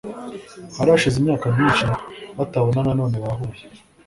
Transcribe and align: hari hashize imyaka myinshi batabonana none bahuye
hari 0.77 0.89
hashize 0.93 1.17
imyaka 1.19 1.45
myinshi 1.55 1.85
batabonana 2.37 2.91
none 2.99 3.15
bahuye 3.23 3.63